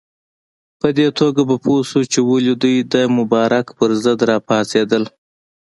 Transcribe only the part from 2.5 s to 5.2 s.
دوی د مبارک پر ضد راپاڅېدل.